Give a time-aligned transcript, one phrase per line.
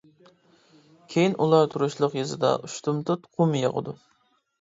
[1.11, 3.95] كېيىن ئۇلار تۇرۇشلۇق يېزىدا ئۇشتۇمتۇت قۇم ياغىدۇ.